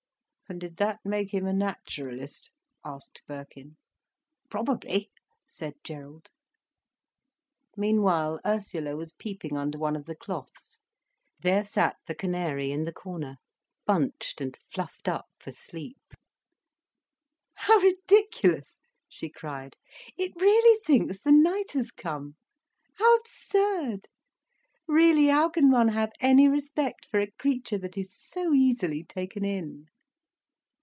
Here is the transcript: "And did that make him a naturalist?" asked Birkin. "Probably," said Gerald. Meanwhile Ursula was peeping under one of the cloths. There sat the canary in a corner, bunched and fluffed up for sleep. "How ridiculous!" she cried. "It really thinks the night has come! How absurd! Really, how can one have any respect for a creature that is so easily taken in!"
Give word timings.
"And 0.49 0.59
did 0.59 0.75
that 0.79 0.99
make 1.05 1.33
him 1.33 1.47
a 1.47 1.53
naturalist?" 1.53 2.51
asked 2.83 3.21
Birkin. 3.25 3.77
"Probably," 4.49 5.09
said 5.47 5.75
Gerald. 5.81 6.29
Meanwhile 7.77 8.41
Ursula 8.45 8.97
was 8.97 9.13
peeping 9.13 9.55
under 9.55 9.77
one 9.77 9.95
of 9.95 10.03
the 10.07 10.15
cloths. 10.17 10.81
There 11.39 11.63
sat 11.63 11.95
the 12.05 12.15
canary 12.15 12.69
in 12.73 12.85
a 12.85 12.91
corner, 12.91 13.37
bunched 13.85 14.41
and 14.41 14.57
fluffed 14.57 15.07
up 15.07 15.27
for 15.39 15.53
sleep. 15.53 16.01
"How 17.53 17.77
ridiculous!" 17.77 18.73
she 19.07 19.29
cried. 19.29 19.77
"It 20.17 20.33
really 20.35 20.81
thinks 20.85 21.19
the 21.21 21.31
night 21.31 21.71
has 21.75 21.91
come! 21.91 22.35
How 22.95 23.15
absurd! 23.15 24.07
Really, 24.85 25.27
how 25.27 25.47
can 25.47 25.71
one 25.71 25.87
have 25.87 26.11
any 26.19 26.49
respect 26.49 27.05
for 27.09 27.21
a 27.21 27.31
creature 27.31 27.77
that 27.77 27.97
is 27.97 28.13
so 28.13 28.53
easily 28.53 29.05
taken 29.05 29.45
in!" 29.45 29.85